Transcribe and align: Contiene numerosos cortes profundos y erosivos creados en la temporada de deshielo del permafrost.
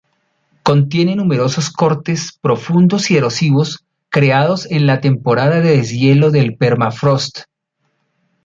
Contiene 0.63 1.15
numerosos 1.15 1.69
cortes 1.69 2.35
profundos 2.41 3.11
y 3.11 3.17
erosivos 3.17 3.85
creados 4.09 4.65
en 4.71 4.87
la 4.87 4.99
temporada 4.99 5.59
de 5.61 5.77
deshielo 5.77 6.31
del 6.31 6.55
permafrost. 6.57 7.41